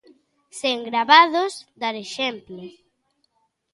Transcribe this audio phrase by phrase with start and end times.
[0.59, 2.61] Sen gravados, dar exemplo.